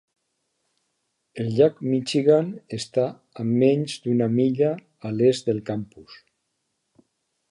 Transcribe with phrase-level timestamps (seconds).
[1.43, 2.47] El llac Michigan
[2.79, 3.03] està
[3.43, 4.73] a menys d'una milla
[5.11, 6.19] a l'est del campus.